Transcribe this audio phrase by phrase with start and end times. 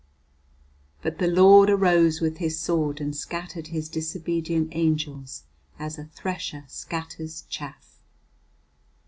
[1.03, 5.43] But the Lord arose with His sword, and scattered His disobedient angels
[5.77, 8.01] as a thresher scatters chaff.